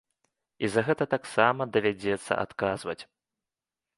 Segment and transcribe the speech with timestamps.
[0.67, 2.99] І за гэта таксама давядзецца адказваць.